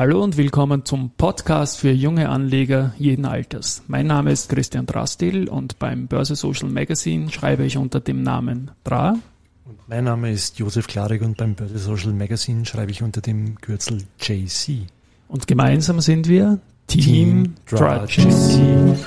Hallo 0.00 0.24
und 0.24 0.38
willkommen 0.38 0.86
zum 0.86 1.10
Podcast 1.10 1.78
für 1.78 1.90
junge 1.90 2.30
Anleger 2.30 2.94
jeden 2.96 3.26
Alters. 3.26 3.82
Mein 3.86 4.06
Name 4.06 4.32
ist 4.32 4.48
Christian 4.48 4.86
Drastil 4.86 5.46
und 5.46 5.78
beim 5.78 6.06
Börse 6.06 6.36
Social 6.36 6.70
Magazine 6.70 7.30
schreibe 7.30 7.66
ich 7.66 7.76
unter 7.76 8.00
dem 8.00 8.22
Namen 8.22 8.70
Dra. 8.82 9.18
Und 9.66 9.78
mein 9.88 10.04
Name 10.04 10.30
ist 10.32 10.58
Josef 10.58 10.86
Klarig 10.86 11.20
und 11.20 11.36
beim 11.36 11.54
Börse 11.54 11.76
Social 11.76 12.14
Magazine 12.14 12.64
schreibe 12.64 12.92
ich 12.92 13.02
unter 13.02 13.20
dem 13.20 13.60
Kürzel 13.60 14.04
JC. 14.18 14.86
Und 15.28 15.46
gemeinsam 15.46 16.00
sind 16.00 16.28
wir 16.28 16.60
Team, 16.86 17.04
Team 17.04 17.54
Drudge. 17.66 18.26
Uff. 18.26 19.06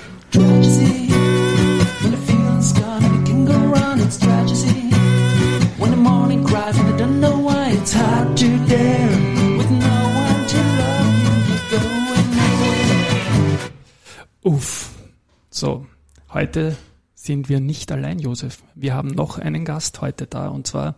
Heute 16.33 16.75
sind 17.15 17.49
wir 17.49 17.59
nicht 17.59 17.91
allein, 17.91 18.19
Josef. 18.19 18.59
Wir 18.75 18.93
haben 18.93 19.09
noch 19.09 19.37
einen 19.37 19.65
Gast 19.65 20.01
heute 20.01 20.27
da 20.27 20.47
und 20.47 20.67
zwar 20.67 20.95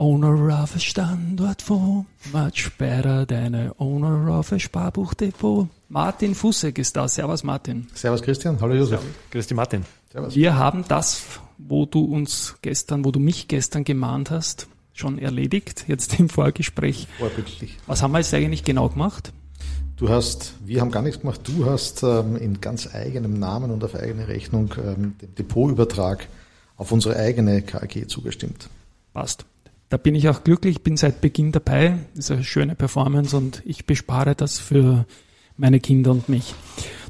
Owner 0.00 0.62
of 0.62 0.76
a 0.76 0.78
Standortfonds, 0.78 2.06
much 2.32 2.70
better 2.78 3.26
than 3.26 3.54
a 3.54 3.72
owner 3.78 4.38
of 4.38 4.52
a 4.52 4.58
Sparbuchdepot. 4.58 5.68
Martin 5.88 6.36
Fussek 6.36 6.78
ist 6.78 6.96
da. 6.96 7.08
Servus 7.08 7.42
Martin. 7.42 7.88
Servus 7.94 8.22
Christian, 8.22 8.60
hallo 8.60 8.74
Josef. 8.74 9.00
Grüß 9.32 9.48
dich 9.48 9.56
Martin. 9.56 9.84
Servus. 10.12 10.36
Wir 10.36 10.56
haben 10.56 10.84
das, 10.86 11.40
wo 11.58 11.84
du 11.84 12.04
uns 12.04 12.56
gestern, 12.62 13.04
wo 13.04 13.10
du 13.10 13.18
mich 13.18 13.48
gestern 13.48 13.82
gemahnt 13.82 14.30
hast, 14.30 14.68
schon 14.92 15.18
erledigt, 15.18 15.86
jetzt 15.88 16.20
im 16.20 16.28
Vorgespräch. 16.28 17.08
Vorbildlich. 17.18 17.76
Was 17.86 18.02
haben 18.02 18.12
wir 18.12 18.18
jetzt 18.18 18.32
eigentlich 18.32 18.62
genau 18.62 18.88
gemacht? 18.88 19.32
Du 19.98 20.08
hast, 20.08 20.54
wir 20.64 20.80
haben 20.80 20.92
gar 20.92 21.02
nichts 21.02 21.20
gemacht, 21.20 21.40
du 21.42 21.66
hast 21.66 22.04
ähm, 22.04 22.36
in 22.36 22.60
ganz 22.60 22.94
eigenem 22.94 23.36
Namen 23.40 23.72
und 23.72 23.82
auf 23.82 23.96
eigene 23.96 24.28
Rechnung 24.28 24.72
ähm, 24.78 25.16
dem 25.20 25.34
Depotübertrag 25.34 26.28
auf 26.76 26.92
unsere 26.92 27.16
eigene 27.16 27.62
KG 27.62 28.06
zugestimmt. 28.06 28.70
Passt. 29.12 29.44
Da 29.88 29.96
bin 29.96 30.14
ich 30.14 30.28
auch 30.28 30.44
glücklich, 30.44 30.82
bin 30.82 30.96
seit 30.96 31.20
Beginn 31.20 31.50
dabei. 31.50 31.98
Das 32.14 32.26
ist 32.26 32.30
eine 32.30 32.44
schöne 32.44 32.76
Performance 32.76 33.36
und 33.36 33.60
ich 33.64 33.86
bespare 33.86 34.36
das 34.36 34.60
für 34.60 35.04
meine 35.56 35.80
Kinder 35.80 36.12
und 36.12 36.28
mich. 36.28 36.54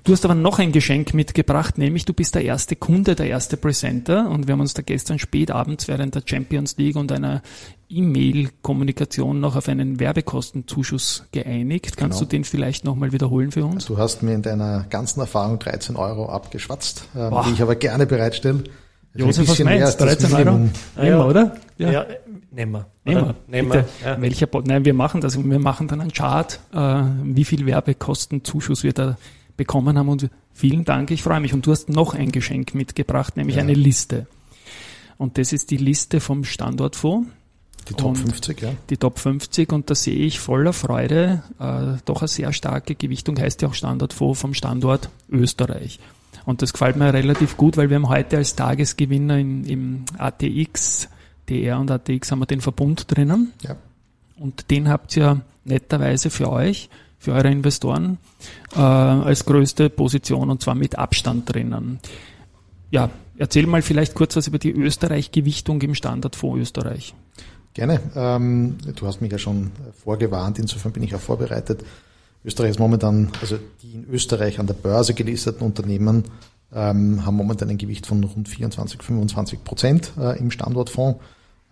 Du 0.09 0.15
hast 0.15 0.25
aber 0.25 0.35
noch 0.35 0.59
ein 0.59 0.73
Geschenk 0.73 1.13
mitgebracht, 1.13 1.77
nämlich 1.77 2.07
du 2.07 2.15
bist 2.15 2.35
der 2.35 2.43
erste 2.43 2.77
Kunde, 2.77 3.15
der 3.15 3.27
erste 3.27 3.59
Presenter 3.59 4.31
und 4.31 4.47
wir 4.47 4.53
haben 4.53 4.61
uns 4.63 4.73
da 4.73 4.81
gestern 4.81 5.19
spät 5.19 5.51
abends 5.51 5.87
während 5.87 6.15
der 6.15 6.23
Champions 6.25 6.79
League 6.79 6.97
und 6.97 7.13
einer 7.13 7.43
E-Mail-Kommunikation 7.91 9.39
noch 9.39 9.55
auf 9.55 9.69
einen 9.69 10.01
Werbekostenzuschuss 10.01 11.27
geeinigt. 11.31 11.99
Kannst 11.99 12.21
genau. 12.21 12.27
du 12.27 12.37
den 12.37 12.45
vielleicht 12.45 12.87
nochmal 12.87 13.13
wiederholen 13.13 13.53
für 13.53 13.67
uns? 13.67 13.85
Du 13.85 13.99
hast 13.99 14.23
mir 14.23 14.33
in 14.33 14.41
deiner 14.41 14.87
ganzen 14.89 15.21
Erfahrung 15.21 15.59
13 15.59 15.97
Euro 15.97 16.31
abgeschwatzt, 16.31 17.05
ähm, 17.15 17.35
die 17.45 17.53
ich 17.53 17.61
aber 17.61 17.75
gerne 17.75 18.07
bereitstelle. 18.07 18.65
Josef, 19.15 19.47
was 19.47 19.59
meinst 19.59 20.01
13 20.01 20.33
Euro? 20.33 20.53
Nehmen 20.53 20.73
wir, 20.97 21.27
oder? 21.27 21.57
Ja, 21.77 21.91
ja 21.91 22.07
nehmen 22.51 22.73
wir. 22.73 22.87
Nehmen 23.05 23.27
wir. 23.27 23.35
Nehmen 23.47 23.73
wir. 23.75 23.85
Ja. 24.03 24.19
Welcher, 24.19 24.49
nein, 24.65 24.87
wir 24.87 24.95
machen 24.95 25.21
das. 25.21 25.37
Wir 25.37 25.59
machen 25.59 25.87
dann 25.87 26.01
einen 26.01 26.15
Chart, 26.15 26.61
äh, 26.73 27.03
wie 27.25 27.45
viel 27.45 27.67
Werbekostenzuschuss 27.67 28.85
wir 28.85 28.95
da 28.95 29.19
bekommen 29.59 29.99
haben. 29.99 30.09
Und 30.09 30.31
vielen 30.55 30.87
Dank, 30.87 31.11
ich 31.11 31.23
freue 31.23 31.41
mich. 31.41 31.53
Und 31.53 31.67
du 31.67 31.73
hast 31.73 31.91
noch 31.91 32.15
ein 32.15 32.33
Geschenk 32.33 32.75
mitgebracht, 32.75 33.37
nämlich 33.37 33.57
ja. 33.57 33.63
eine 33.63 33.75
Liste. 33.75 34.27
Und 35.19 35.37
das 35.37 35.53
ist 35.53 35.71
die 35.71 35.77
Liste 35.77 36.21
vom 36.21 36.45
Standortfonds. 36.45 37.29
Die 37.91 37.95
Top 37.95 38.17
50, 38.17 38.61
ja. 38.61 38.71
Die 38.91 38.97
Top 38.99 39.19
50 39.19 39.73
und 39.73 39.89
da 39.89 39.95
sehe 39.95 40.15
ich 40.15 40.41
voller 40.41 40.75
Freude 40.75 41.43
äh, 41.59 41.99
doch 42.05 42.21
eine 42.21 42.29
sehr 42.29 42.53
starke 42.53 42.95
Gewichtung, 42.95 43.39
heißt 43.39 43.63
ja 43.63 43.69
auch 43.69 43.75
Standortfonds 43.75 44.41
vom 44.41 44.53
Standort 44.53 45.09
Österreich. 45.31 45.99
Und 46.45 46.61
das 46.61 46.75
gefällt 46.75 46.97
mir 46.97 47.15
relativ 47.15 47.57
gut, 47.57 47.79
weil 47.79 47.89
wir 47.89 47.97
haben 47.97 48.11
heute 48.11 48.37
als 48.37 48.57
Tagesgewinner 48.57 49.39
in, 49.39 49.65
im 49.65 50.05
ATX, 50.19 51.09
DR 51.49 51.79
und 51.79 51.91
ATX 51.91 52.31
haben 52.31 52.41
wir 52.41 52.47
den 52.47 52.61
Verbund 52.61 53.07
drinnen. 53.09 53.53
Ja. 53.63 53.77
Und 54.37 54.71
den 54.71 54.89
habt 54.89 55.17
ihr 55.17 55.41
netterweise 55.65 56.29
für 56.29 56.51
euch 56.51 56.91
für 57.19 57.33
eure 57.33 57.51
Investoren 57.51 58.19
äh, 58.75 58.79
als 58.79 59.45
größte 59.45 59.91
Position 59.91 60.51
und 60.51 60.63
zwar 60.63 60.75
mit 60.75 60.99
Abstand 60.99 61.53
drinnen. 61.53 62.01
Ja, 62.91 63.11
erzähl 63.37 63.67
mal 63.67 63.83
vielleicht 63.83 64.15
kurz 64.15 64.37
was 64.37 64.47
über 64.47 64.59
die 64.59 64.73
Österreich-Gewichtung 64.73 65.83
im 65.83 65.95
Standardfonds 65.95 66.61
Österreich. 66.61 67.15
Gerne. 67.75 68.01
Ähm, 68.17 68.79
du 68.97 69.07
hast 69.07 69.21
mich 69.21 69.31
ja 69.31 69.39
schon 69.39 69.71
vorgewarnt, 70.03 70.59
insofern 70.59 70.93
bin 70.93 71.03
ich 71.03 71.15
auch 71.15 71.21
vorbereitet. 71.21 71.85
Österreich 72.45 72.71
ist 72.71 72.79
momentan, 72.79 73.31
also 73.41 73.59
die 73.83 73.95
in 73.95 74.07
Österreich 74.11 74.59
an 74.59 74.67
der 74.67 74.75
Börse 74.75 75.15
gelisteten 75.15 75.65
Unternehmen 75.65 76.25
ähm, 76.73 77.25
haben 77.25 77.37
momentan 77.37 77.71
ein 77.71 77.79
Gewicht 77.79 78.07
von 78.07 78.23
rund 78.23 78.49
24, 78.49 79.03
25 79.03 79.65
Prozent 79.65 80.13
äh, 80.19 80.39
im 80.39 80.51
Standortfonds. 80.51 81.21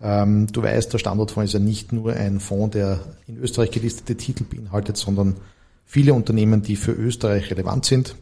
Ähm, 0.01 0.47
du 0.51 0.61
weißt, 0.61 0.93
der 0.93 0.99
Standortfonds 0.99 1.49
ist 1.49 1.53
ja 1.53 1.59
nicht 1.59 1.91
nur 1.91 2.13
ein 2.13 2.39
Fonds, 2.39 2.73
der 2.73 2.99
in 3.27 3.37
Österreich 3.37 3.71
gelistete 3.71 4.15
Titel 4.15 4.43
beinhaltet, 4.43 4.97
sondern 4.97 5.37
viele 5.85 6.13
Unternehmen, 6.13 6.61
die 6.61 6.75
für 6.75 6.91
Österreich 6.91 7.49
relevant 7.49 7.85
sind. 7.85 8.15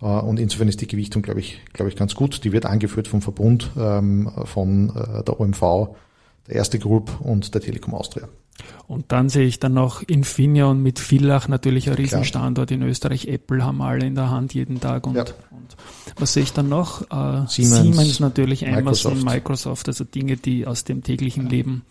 Äh, 0.00 0.06
und 0.06 0.38
insofern 0.38 0.68
ist 0.68 0.80
die 0.80 0.86
Gewichtung, 0.86 1.22
glaube 1.22 1.40
ich, 1.40 1.60
glaube 1.72 1.90
ich, 1.90 1.96
ganz 1.96 2.14
gut. 2.14 2.44
Die 2.44 2.52
wird 2.52 2.66
angeführt 2.66 3.08
vom 3.08 3.22
Verbund 3.22 3.70
ähm, 3.76 4.30
von 4.44 4.90
äh, 4.90 5.24
der 5.24 5.40
OMV, 5.40 5.60
der 6.46 6.54
Erste 6.54 6.78
Group 6.78 7.20
und 7.20 7.54
der 7.54 7.60
Telekom 7.60 7.94
Austria. 7.94 8.28
Und 8.86 9.12
dann 9.12 9.28
sehe 9.28 9.46
ich 9.46 9.58
dann 9.58 9.74
noch 9.74 10.02
Infineon 10.02 10.82
mit 10.82 10.98
Villach, 10.98 11.48
natürlich 11.48 11.88
ein 11.88 11.94
Riesenstandort 11.96 12.70
in 12.70 12.82
Österreich. 12.82 13.26
Apple 13.28 13.64
haben 13.64 13.82
alle 13.82 14.06
in 14.06 14.14
der 14.14 14.30
Hand 14.30 14.54
jeden 14.54 14.80
Tag. 14.80 15.06
Und, 15.06 15.16
ja. 15.16 15.24
und 15.50 15.76
was 16.18 16.32
sehe 16.32 16.42
ich 16.42 16.52
dann 16.52 16.68
noch? 16.68 17.02
Äh, 17.02 17.46
Siemens, 17.48 17.82
Siemens, 17.82 18.20
natürlich, 18.20 18.66
Amazon, 18.66 19.14
Microsoft. 19.14 19.24
Microsoft, 19.24 19.88
also 19.88 20.04
Dinge, 20.04 20.36
die 20.36 20.66
aus 20.66 20.84
dem 20.84 21.02
täglichen 21.02 21.44
ja. 21.44 21.50
Leben 21.50 21.82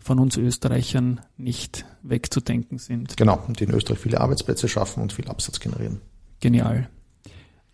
von 0.00 0.18
uns 0.18 0.36
Österreichern 0.36 1.20
nicht 1.36 1.84
wegzudenken 2.02 2.78
sind. 2.78 3.16
Genau, 3.16 3.42
und 3.46 3.60
die 3.60 3.64
in 3.64 3.70
Österreich 3.72 3.98
viele 3.98 4.20
Arbeitsplätze 4.20 4.68
schaffen 4.68 5.02
und 5.02 5.12
viel 5.12 5.28
Absatz 5.28 5.60
generieren. 5.60 6.00
Genial. 6.40 6.88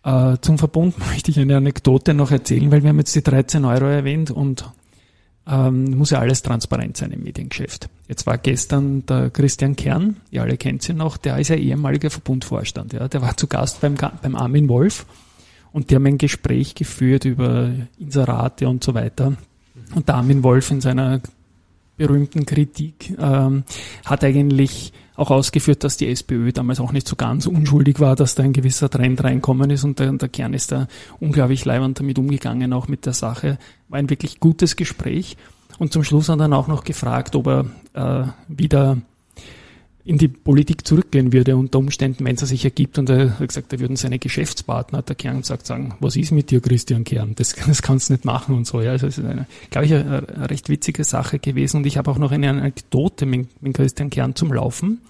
Äh, 0.03 0.37
zum 0.41 0.57
Verbund 0.57 0.97
möchte 1.11 1.31
ich 1.31 1.39
eine 1.39 1.57
Anekdote 1.57 2.13
noch 2.13 2.31
erzählen, 2.31 2.71
weil 2.71 2.83
wir 2.83 2.89
haben 2.89 2.99
jetzt 2.99 3.15
die 3.15 3.23
13 3.23 3.63
Euro 3.63 3.85
erwähnt 3.85 4.31
und 4.31 4.69
ähm, 5.47 5.97
muss 5.97 6.09
ja 6.09 6.19
alles 6.19 6.41
transparent 6.41 6.97
sein 6.97 7.11
im 7.11 7.23
Mediengeschäft. 7.23 7.89
Jetzt 8.07 8.27
war 8.27 8.37
gestern 8.37 9.05
der 9.05 9.31
Christian 9.31 9.75
Kern, 9.75 10.17
ihr 10.29 10.43
alle 10.43 10.57
kennt 10.57 10.87
ihn 10.87 10.97
noch, 10.97 11.17
der 11.17 11.39
ist 11.39 11.47
ja 11.47 11.55
ehemaliger 11.55 12.09
Verbundvorstand, 12.09 12.93
ja, 12.93 13.07
der 13.07 13.21
war 13.21 13.35
zu 13.35 13.47
Gast 13.47 13.81
beim, 13.81 13.95
beim 13.95 14.35
Armin 14.35 14.69
Wolf 14.69 15.05
und 15.71 15.89
die 15.89 15.95
haben 15.95 16.05
ein 16.05 16.17
Gespräch 16.17 16.75
geführt 16.75 17.25
über 17.25 17.71
Inserate 17.99 18.69
und 18.69 18.83
so 18.83 18.93
weiter. 18.93 19.33
Und 19.93 20.07
der 20.07 20.15
Armin 20.15 20.43
Wolf 20.43 20.71
in 20.71 20.81
seiner 20.81 21.19
berühmten 21.97 22.45
Kritik 22.45 23.13
ähm, 23.19 23.63
hat 24.05 24.23
eigentlich 24.23 24.93
auch 25.15 25.31
ausgeführt, 25.31 25.83
dass 25.83 25.97
die 25.97 26.07
SPÖ 26.07 26.51
damals 26.51 26.79
auch 26.79 26.91
nicht 26.91 27.07
so 27.07 27.15
ganz 27.15 27.45
unschuldig 27.47 27.99
war, 27.99 28.15
dass 28.15 28.35
da 28.35 28.43
ein 28.43 28.53
gewisser 28.53 28.89
Trend 28.89 29.23
reinkommen 29.23 29.69
ist 29.69 29.83
und 29.83 29.99
der, 29.99 30.11
der 30.11 30.29
Kern 30.29 30.53
ist 30.53 30.71
da 30.71 30.87
unglaublich 31.19 31.63
leibend 31.65 31.99
damit 31.99 32.19
umgegangen, 32.19 32.73
auch 32.73 32.87
mit 32.87 33.05
der 33.05 33.13
Sache. 33.13 33.57
War 33.87 33.99
ein 33.99 34.09
wirklich 34.09 34.39
gutes 34.39 34.75
Gespräch. 34.75 35.37
Und 35.77 35.91
zum 35.91 36.03
Schluss 36.03 36.29
hat 36.29 36.35
er 36.35 36.43
dann 36.43 36.53
auch 36.53 36.67
noch 36.67 36.83
gefragt, 36.83 37.35
ob 37.35 37.47
er 37.47 37.65
äh, 37.93 38.27
wieder 38.47 38.97
in 40.05 40.19
die 40.19 40.27
Politik 40.27 40.85
zurückgehen 40.87 41.33
würde 41.33 41.57
unter 41.57 41.79
Umständen, 41.79 42.25
wenn 42.25 42.35
es 42.35 42.41
sich 42.41 42.63
ergibt. 42.63 42.99
Und 42.99 43.09
er 43.09 43.39
hat 43.39 43.47
gesagt, 43.47 43.73
da 43.73 43.79
würden 43.79 43.95
seine 43.95 44.19
Geschäftspartner, 44.19 45.01
der 45.01 45.15
Kern 45.15 45.41
gesagt, 45.41 45.65
sagen, 45.65 45.95
was 45.99 46.15
ist 46.15 46.31
mit 46.31 46.51
dir, 46.51 46.61
Christian 46.61 47.03
Kern? 47.03 47.33
Das, 47.35 47.55
das 47.67 47.81
kannst 47.81 48.09
du 48.09 48.13
nicht 48.13 48.23
machen 48.23 48.55
und 48.55 48.67
so. 48.67 48.81
Ja, 48.81 48.91
also 48.91 49.07
es 49.07 49.17
ist 49.17 49.25
eine, 49.25 49.47
glaube 49.71 49.87
ich, 49.87 49.93
eine, 49.93 50.29
eine, 50.29 50.49
recht 50.49 50.69
witzige 50.69 51.03
Sache 51.03 51.39
gewesen. 51.39 51.77
Und 51.77 51.87
ich 51.87 51.97
habe 51.97 52.09
auch 52.11 52.19
noch 52.19 52.31
eine 52.31 52.49
Anekdote 52.49 53.25
mit, 53.25 53.61
mit 53.63 53.75
Christian 53.75 54.11
Kern 54.11 54.35
zum 54.35 54.53
Laufen. 54.53 55.01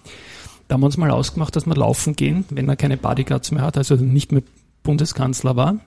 Da 0.70 0.76
haben 0.76 0.82
wir 0.82 0.88
uns 0.88 0.98
mal 0.98 1.12
ausgemacht, 1.12 1.56
dass 1.56 1.68
wir 1.68 1.76
laufen 1.76 2.16
gehen, 2.16 2.46
wenn 2.50 2.70
er 2.70 2.78
keine 2.78 2.98
Bodyguards 2.98 3.52
mehr 3.52 3.64
hat, 3.64 3.78
also 3.78 3.96
nicht 3.96 4.32
mehr 4.32 4.42
Bundeskanzler 4.82 5.56
war 5.56 5.80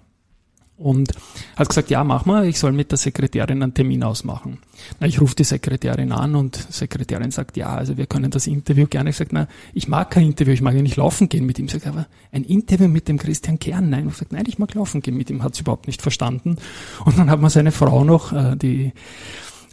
und 0.79 1.13
hat 1.57 1.69
gesagt, 1.69 1.91
ja, 1.91 2.05
mach 2.05 2.25
mal, 2.25 2.47
ich 2.47 2.59
soll 2.59 2.73
mit 2.73 2.91
der 2.93 2.99
Sekretärin 2.99 3.63
einen 3.63 3.75
Termin 3.75 4.05
ausmachen. 4.05 4.59
Na, 5.01 5.09
ich 5.09 5.21
rufe 5.21 5.35
die 5.35 5.45
Sekretärin 5.45 6.13
an 6.13 6.37
und 6.37 6.69
die 6.69 6.73
Sekretärin 6.73 7.33
sagt, 7.33 7.57
ja, 7.57 7.75
also 7.75 7.97
wir 7.97 8.07
können 8.07 8.31
das 8.31 8.47
Interview 8.47 8.87
gerne. 8.87 9.11
Ich 9.11 9.17
sage, 9.17 9.31
na, 9.33 9.49
ich 9.75 9.89
mag 9.89 10.11
kein 10.11 10.25
Interview, 10.25 10.53
ich 10.53 10.63
mag 10.63 10.75
ja 10.75 10.83
nicht 10.83 10.97
laufen 10.97 11.29
gehen 11.29 11.47
mit 11.47 11.59
ihm. 11.59 11.67
Ich 11.67 11.73
sage, 11.73 11.89
aber 11.89 12.07
ein 12.31 12.45
Interview 12.45 12.87
mit 12.87 13.09
dem 13.09 13.19
Christian 13.19 13.59
Kern? 13.59 13.91
Nein, 13.91 14.09
ich 14.09 14.15
sage, 14.15 14.35
nein, 14.35 14.45
ich 14.47 14.59
mag 14.59 14.73
laufen 14.75 15.03
gehen 15.03 15.17
mit 15.17 15.31
ihm, 15.31 15.43
hat 15.43 15.57
sie 15.57 15.63
überhaupt 15.63 15.89
nicht 15.89 16.01
verstanden. 16.01 16.59
Und 17.05 17.19
dann 17.19 17.29
hat 17.29 17.41
man 17.41 17.51
seine 17.51 17.73
Frau 17.73 18.05
noch, 18.05 18.33
äh, 18.33 18.57
die 18.57 18.93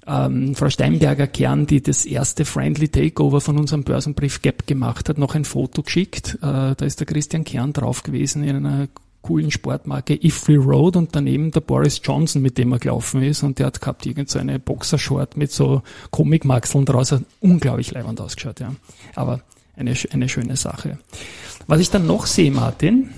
ähm, 0.07 0.55
Frau 0.55 0.69
Steinberger 0.69 1.27
Kern, 1.27 1.67
die 1.67 1.81
das 1.81 2.05
erste 2.05 2.45
Friendly 2.45 2.89
Takeover 2.89 3.41
von 3.41 3.59
unserem 3.59 3.83
Börsenbrief 3.83 4.41
Gap 4.41 4.65
gemacht 4.65 5.09
hat, 5.09 5.19
noch 5.19 5.35
ein 5.35 5.45
Foto 5.45 5.83
geschickt. 5.83 6.39
Äh, 6.41 6.75
da 6.75 6.85
ist 6.85 6.99
der 6.99 7.07
Christian 7.07 7.43
Kern 7.43 7.73
drauf 7.73 8.01
gewesen 8.01 8.43
in 8.43 8.55
einer 8.55 8.87
coolen 9.25 9.49
Sportmarke 9.49 10.13
Ifree 10.23 10.57
Road 10.57 10.95
und 10.95 11.15
daneben 11.15 11.49
der 11.49 11.61
Boris 11.61 11.99
Johnson, 12.03 12.43
mit 12.43 12.59
dem 12.59 12.71
er 12.71 12.79
gelaufen 12.79 13.23
ist 13.23 13.41
und 13.41 13.57
der 13.57 13.67
hat 13.67 13.81
gehabt 13.81 14.05
irgend 14.05 14.29
so 14.29 14.39
Boxershort 14.63 15.35
mit 15.35 15.51
so 15.51 15.81
Comic-Maxeln 16.11 16.85
draus, 16.85 17.11
hat 17.11 17.23
unglaublich 17.39 17.91
leibend 17.91 18.21
ausgeschaut, 18.21 18.59
ja. 18.59 18.75
Aber 19.15 19.41
eine, 19.75 19.95
eine 20.11 20.29
schöne 20.29 20.55
Sache. 20.55 20.99
Was 21.65 21.79
ich 21.79 21.89
dann 21.89 22.05
noch 22.05 22.27
sehe, 22.27 22.51
Martin, 22.51 23.09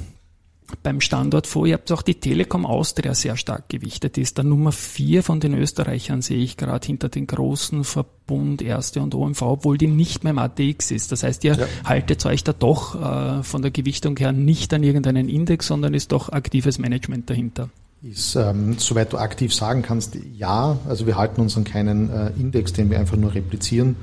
beim 0.83 1.01
Standort 1.01 1.47
vor, 1.47 1.65
ihr 1.65 1.75
habt 1.75 1.91
auch 1.91 2.01
die 2.01 2.15
Telekom 2.15 2.65
Austria 2.65 3.13
sehr 3.13 3.37
stark 3.37 3.69
gewichtet. 3.69 4.15
Die 4.15 4.21
ist 4.21 4.37
der 4.37 4.43
Nummer 4.43 4.71
vier 4.71 5.23
von 5.23 5.39
den 5.39 5.53
Österreichern, 5.53 6.21
sehe 6.21 6.37
ich 6.37 6.57
gerade 6.57 6.85
hinter 6.85 7.09
den 7.09 7.27
großen 7.27 7.83
Verbund 7.83 8.61
Erste 8.61 9.01
und 9.01 9.15
OMV, 9.15 9.41
obwohl 9.43 9.77
die 9.77 9.87
nicht 9.87 10.23
mehr 10.23 10.31
im 10.31 10.39
ATX 10.39 10.91
ist. 10.91 11.11
Das 11.11 11.23
heißt, 11.23 11.43
ihr 11.45 11.55
ja. 11.55 11.65
haltet 11.85 12.25
euch 12.25 12.43
da 12.43 12.53
doch 12.53 12.95
äh, 12.95 13.43
von 13.43 13.61
der 13.61 13.71
Gewichtung 13.71 14.17
her 14.17 14.33
nicht 14.33 14.73
an 14.73 14.83
irgendeinen 14.83 15.29
Index, 15.29 15.67
sondern 15.67 15.93
ist 15.93 16.11
doch 16.11 16.29
aktives 16.29 16.79
Management 16.79 17.29
dahinter. 17.29 17.69
Ist, 18.03 18.35
ähm, 18.35 18.75
soweit 18.77 19.13
du 19.13 19.17
aktiv 19.17 19.53
sagen 19.53 19.81
kannst, 19.81 20.17
ja. 20.37 20.77
Also 20.87 21.07
wir 21.07 21.17
halten 21.17 21.41
uns 21.41 21.57
an 21.57 21.63
keinen 21.63 22.09
äh, 22.09 22.31
Index, 22.37 22.73
den 22.73 22.89
wir 22.89 22.99
einfach 22.99 23.17
nur 23.17 23.33
replizieren 23.33 23.95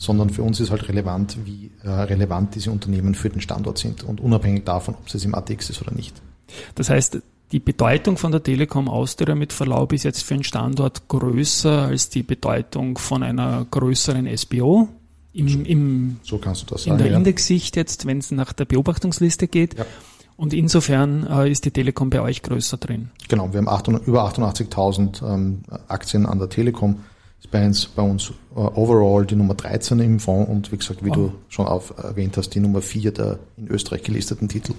sondern 0.00 0.30
für 0.30 0.42
uns 0.42 0.58
ist 0.60 0.70
halt 0.70 0.88
relevant, 0.88 1.36
wie 1.44 1.70
äh, 1.84 1.90
relevant 1.90 2.54
diese 2.54 2.70
Unternehmen 2.70 3.14
für 3.14 3.28
den 3.28 3.42
Standort 3.42 3.76
sind 3.76 4.02
und 4.02 4.18
unabhängig 4.22 4.64
davon, 4.64 4.94
ob 4.94 5.14
es 5.14 5.24
im 5.26 5.34
ATX 5.34 5.68
ist 5.68 5.82
oder 5.82 5.92
nicht. 5.92 6.22
Das 6.74 6.88
heißt, 6.88 7.20
die 7.52 7.60
Bedeutung 7.60 8.16
von 8.16 8.32
der 8.32 8.42
Telekom 8.42 8.88
Austria 8.88 9.34
mit 9.34 9.52
Verlaub 9.52 9.92
ist 9.92 10.04
jetzt 10.04 10.22
für 10.22 10.34
einen 10.34 10.42
Standort 10.42 11.06
größer 11.08 11.82
als 11.82 12.08
die 12.08 12.22
Bedeutung 12.22 12.96
von 12.96 13.22
einer 13.22 13.66
größeren 13.70 14.26
SBO. 14.38 14.88
Im, 15.34 15.66
im, 15.66 16.16
so 16.22 16.38
kannst 16.38 16.62
du 16.62 16.66
das 16.66 16.84
sagen. 16.84 16.92
In 16.92 16.98
der 16.98 17.12
ja. 17.12 17.18
Indexsicht 17.18 17.76
jetzt, 17.76 18.06
wenn 18.06 18.18
es 18.18 18.30
nach 18.30 18.54
der 18.54 18.64
Beobachtungsliste 18.64 19.48
geht. 19.48 19.78
Ja. 19.78 19.84
Und 20.38 20.54
insofern 20.54 21.26
äh, 21.26 21.50
ist 21.50 21.66
die 21.66 21.72
Telekom 21.72 22.08
bei 22.08 22.22
euch 22.22 22.40
größer 22.40 22.78
drin. 22.78 23.10
Genau, 23.28 23.52
wir 23.52 23.58
haben 23.58 23.68
800, 23.68 24.06
über 24.06 24.24
88.000 24.24 25.22
ähm, 25.22 25.60
Aktien 25.88 26.24
an 26.24 26.38
der 26.38 26.48
Telekom 26.48 27.00
ist 27.40 27.50
bei 27.50 27.66
uns, 27.66 27.86
bei 27.86 28.02
uns 28.02 28.30
uh, 28.54 28.70
overall 28.74 29.26
die 29.26 29.34
Nummer 29.34 29.54
13 29.54 29.98
im 30.00 30.20
Fonds 30.20 30.50
und 30.50 30.72
wie 30.72 30.76
gesagt, 30.76 31.04
wie 31.04 31.10
oh. 31.10 31.14
du 31.14 31.32
schon 31.48 31.66
auf, 31.66 31.94
erwähnt 31.96 32.36
hast, 32.36 32.50
die 32.50 32.60
Nummer 32.60 32.82
4 32.82 33.12
der 33.12 33.38
in 33.56 33.68
Österreich 33.68 34.02
gelisteten 34.02 34.48
Titel. 34.48 34.74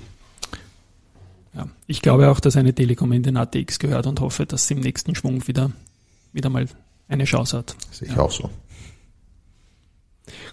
Ja, 1.53 1.67
ich 1.87 2.01
glaube 2.01 2.29
auch, 2.29 2.39
dass 2.39 2.55
eine 2.55 2.73
Telekom 2.73 3.11
in 3.11 3.23
den 3.23 3.35
ATX 3.35 3.79
gehört 3.79 4.07
und 4.07 4.21
hoffe, 4.21 4.45
dass 4.45 4.67
sie 4.67 4.75
im 4.75 4.79
nächsten 4.79 5.15
Schwung 5.15 5.47
wieder, 5.47 5.71
wieder 6.31 6.49
mal 6.49 6.65
eine 7.09 7.25
Chance 7.25 7.57
hat. 7.57 7.75
Sehe 7.91 8.07
ich 8.07 8.15
ja. 8.15 8.21
auch 8.21 8.31
so. 8.31 8.49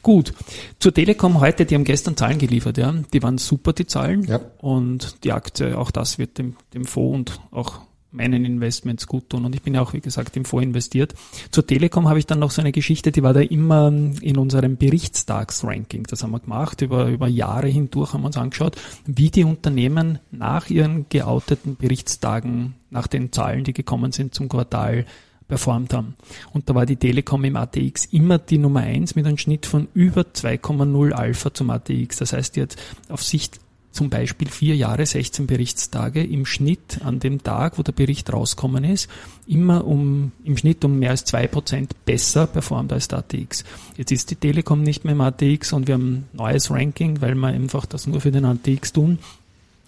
Gut, 0.02 0.32
zur 0.80 0.92
Telekom 0.92 1.40
heute, 1.40 1.66
die 1.66 1.74
haben 1.74 1.84
gestern 1.84 2.16
Zahlen 2.16 2.38
geliefert, 2.38 2.78
ja. 2.78 2.92
Die 3.12 3.22
waren 3.22 3.38
super, 3.38 3.72
die 3.72 3.86
Zahlen. 3.86 4.24
Ja. 4.24 4.40
Und 4.58 5.22
die 5.24 5.32
Aktie, 5.32 5.78
auch 5.78 5.90
das 5.90 6.18
wird 6.18 6.38
dem, 6.38 6.56
dem 6.74 6.84
Fonds 6.84 7.38
und 7.38 7.40
auch 7.52 7.80
meinen 8.10 8.44
Investments 8.44 9.06
gut 9.06 9.28
tun. 9.30 9.44
Und 9.44 9.54
ich 9.54 9.62
bin 9.62 9.74
ja 9.74 9.82
auch, 9.82 9.92
wie 9.92 10.00
gesagt, 10.00 10.36
im 10.36 10.44
Fonds 10.44 10.64
investiert. 10.64 11.14
Zur 11.50 11.66
Telekom 11.66 12.08
habe 12.08 12.18
ich 12.18 12.26
dann 12.26 12.38
noch 12.38 12.50
so 12.50 12.60
eine 12.60 12.72
Geschichte, 12.72 13.12
die 13.12 13.22
war 13.22 13.34
da 13.34 13.40
immer 13.40 13.88
in 13.88 14.38
unserem 14.38 14.76
Berichtstagsranking. 14.76 16.04
Das 16.04 16.22
haben 16.22 16.30
wir 16.30 16.40
gemacht. 16.40 16.80
Über, 16.80 17.08
über 17.08 17.28
Jahre 17.28 17.68
hindurch 17.68 18.12
haben 18.12 18.22
wir 18.22 18.28
uns 18.28 18.36
angeschaut, 18.36 18.76
wie 19.06 19.30
die 19.30 19.44
Unternehmen 19.44 20.18
nach 20.30 20.70
ihren 20.70 21.06
geouteten 21.08 21.76
Berichtstagen, 21.76 22.74
nach 22.90 23.06
den 23.06 23.32
Zahlen, 23.32 23.64
die 23.64 23.74
gekommen 23.74 24.12
sind 24.12 24.34
zum 24.34 24.48
Quartal, 24.48 25.04
performt 25.46 25.94
haben. 25.94 26.14
Und 26.52 26.68
da 26.68 26.74
war 26.74 26.86
die 26.86 26.96
Telekom 26.96 27.42
im 27.44 27.56
ATX 27.56 28.04
immer 28.06 28.38
die 28.38 28.58
Nummer 28.58 28.80
eins 28.80 29.14
mit 29.14 29.26
einem 29.26 29.38
Schnitt 29.38 29.66
von 29.66 29.88
über 29.94 30.22
2,0 30.22 31.12
Alpha 31.12 31.52
zum 31.52 31.70
ATX. 31.70 32.18
Das 32.18 32.34
heißt, 32.34 32.58
hat 32.58 32.76
auf 33.08 33.22
Sicht 33.22 33.58
zum 33.90 34.10
Beispiel 34.10 34.48
vier 34.48 34.76
Jahre, 34.76 35.06
16 35.06 35.46
Berichtstage 35.46 36.22
im 36.22 36.46
Schnitt 36.46 37.00
an 37.04 37.20
dem 37.20 37.42
Tag, 37.42 37.78
wo 37.78 37.82
der 37.82 37.92
Bericht 37.92 38.32
rauskommen 38.32 38.84
ist, 38.84 39.08
immer 39.46 39.86
um, 39.86 40.32
im 40.44 40.56
Schnitt 40.56 40.84
um 40.84 40.98
mehr 40.98 41.10
als 41.10 41.24
zwei 41.24 41.46
Prozent 41.46 42.04
besser 42.04 42.46
performt 42.46 42.92
als 42.92 43.08
der 43.08 43.18
ATX. 43.18 43.64
Jetzt 43.96 44.12
ist 44.12 44.30
die 44.30 44.36
Telekom 44.36 44.82
nicht 44.82 45.04
mehr 45.04 45.14
im 45.14 45.20
ATX 45.20 45.72
und 45.72 45.88
wir 45.88 45.94
haben 45.94 46.28
ein 46.32 46.36
neues 46.36 46.70
Ranking, 46.70 47.20
weil 47.20 47.34
wir 47.34 47.48
einfach 47.48 47.86
das 47.86 48.06
nur 48.06 48.20
für 48.20 48.30
den 48.30 48.44
ATX 48.44 48.92
tun. 48.92 49.18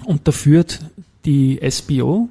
Und 0.04 0.26
da 0.26 0.32
führt 0.32 0.80
die 1.24 1.60
SBO, 1.68 2.28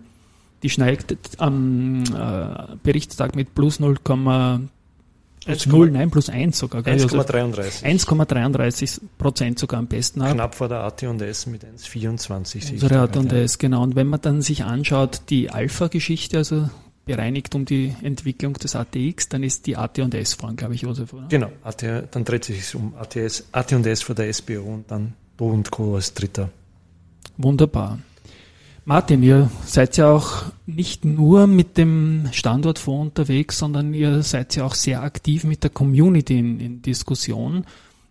die 0.63 0.69
steigt 0.69 1.16
am 1.38 2.04
äh, 2.04 2.75
Berichtstag 2.83 3.36
mit 3.36 3.54
plus 3.56 3.80
0,3 3.80 4.62
1,0, 5.50 5.92
nein, 5.92 6.12
plus 6.12 6.30
1 6.30 6.57
sogar. 6.57 6.81
1,33. 6.84 7.84
1,33 7.84 8.81
also 8.81 9.01
Prozent 9.18 9.60
sogar 9.60 9.80
am 9.80 9.88
besten 9.88 10.22
ab. 10.22 10.34
Knapp 10.34 10.56
vor 10.56 10.69
der 10.69 10.80
AT&S 10.81 11.48
mit 11.48 11.63
1,24. 11.63 12.74
Unsere 12.74 13.00
AT&S, 13.00 13.57
genau. 13.57 13.84
Und 13.84 13.96
wenn 13.96 14.07
man 14.07 14.22
dann 14.22 14.42
sich 14.42 14.63
anschaut, 14.63 15.22
die 15.30 15.50
Alpha-Geschichte, 15.50 16.38
also 16.38 16.69
bereinigt 17.06 17.56
um 17.56 17.66
die 17.66 17.96
Entwicklung 18.04 18.54
des 18.54 18.75
ATX, 18.75 19.30
dann 19.30 19.42
ist 19.42 19.66
die 19.66 19.75
AT&S 19.78 20.36
vorne, 20.36 20.56
glaube 20.56 20.75
ich, 20.75 20.81
Josef, 20.81 21.12
oder? 21.12 21.28
Genau, 21.28 21.50
AT, 21.63 21.84
dann 22.12 22.24
dreht 22.24 22.45
sich 22.45 22.75
um 22.75 22.94
ATS, 22.95 23.45
AT&S 23.52 24.04
vor 24.04 24.13
der 24.16 24.31
SBO 24.31 24.62
und 24.62 24.92
dann 24.92 25.13
Do 25.36 25.48
und 25.48 25.72
Co. 25.72 25.95
als 25.95 26.13
Dritter. 26.13 26.50
Wunderbar. 27.38 27.98
Martin, 28.90 29.22
ihr 29.22 29.52
seid 29.68 29.98
ja 29.98 30.12
auch 30.12 30.46
nicht 30.66 31.06
nur 31.06 31.46
mit 31.46 31.78
dem 31.78 32.28
Standortfonds 32.32 33.10
unterwegs, 33.10 33.60
sondern 33.60 33.94
ihr 33.94 34.24
seid 34.24 34.56
ja 34.56 34.66
auch 34.66 34.74
sehr 34.74 35.04
aktiv 35.04 35.44
mit 35.44 35.62
der 35.62 35.70
Community 35.70 36.40
in, 36.40 36.60
in 36.60 36.82
Diskussion. 36.82 37.66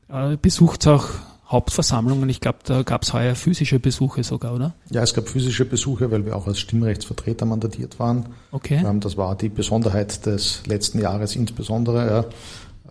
Äh, 0.08 0.36
besucht 0.40 0.86
auch 0.86 1.08
Hauptversammlungen. 1.48 2.28
Ich 2.28 2.40
glaube, 2.40 2.58
da 2.62 2.84
gab 2.84 3.02
es 3.02 3.12
heuer 3.12 3.34
physische 3.34 3.80
Besuche 3.80 4.22
sogar, 4.22 4.54
oder? 4.54 4.72
Ja, 4.90 5.02
es 5.02 5.14
gab 5.14 5.28
physische 5.28 5.64
Besuche, 5.64 6.12
weil 6.12 6.24
wir 6.24 6.36
auch 6.36 6.46
als 6.46 6.60
Stimmrechtsvertreter 6.60 7.44
mandatiert 7.44 7.98
waren. 7.98 8.26
Okay. 8.52 8.80
Ähm, 8.86 9.00
das 9.00 9.16
war 9.16 9.34
die 9.34 9.48
Besonderheit 9.48 10.26
des 10.26 10.62
letzten 10.68 11.00
Jahres 11.00 11.34
insbesondere. 11.34 12.06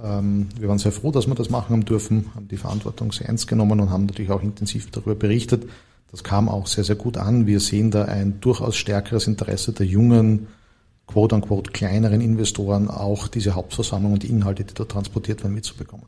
Ja. 0.04 0.20
Ähm, 0.20 0.50
wir 0.60 0.68
waren 0.68 0.78
sehr 0.78 0.92
froh, 0.92 1.12
dass 1.12 1.26
wir 1.28 1.36
das 1.36 1.50
machen 1.50 1.70
haben 1.70 1.86
dürfen, 1.86 2.32
haben 2.36 2.50
die 2.50 2.58
Verantwortung 2.58 3.14
sehr 3.14 3.28
ernst 3.28 3.48
genommen 3.48 3.80
und 3.80 3.92
haben 3.92 4.08
natürlich 4.08 4.32
auch 4.32 4.44
intensiv 4.44 4.92
darüber 4.92 5.16
berichtet. 5.16 5.70
Das 6.12 6.24
kam 6.24 6.48
auch 6.50 6.68
sehr, 6.68 6.84
sehr 6.84 6.96
gut 6.96 7.18
an. 7.18 7.48
Wir 7.48 7.60
sehen 7.60 7.92
da 7.92 8.06
ein 8.06 8.40
durchaus 8.40 8.76
stärkeres 8.78 9.28
Interesse 9.28 9.74
der 9.74 9.86
jungen, 9.86 10.48
quote-unquote 11.08 11.72
kleineren 11.72 12.22
Investoren, 12.22 12.90
auch 12.90 13.28
diese 13.28 13.56
Hauptversammlung 13.56 14.14
und 14.14 14.24
die 14.24 14.28
Inhalte, 14.30 14.64
die 14.64 14.74
da 14.74 14.86
transportiert 14.86 15.44
werden, 15.44 15.54
mitzubekommen. 15.54 16.06